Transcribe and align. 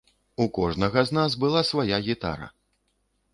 У 0.45 0.45
кожнага 0.57 1.03
з 1.09 1.17
нас 1.17 1.35
была 1.43 1.61
свая 1.73 2.01
гітара. 2.09 2.47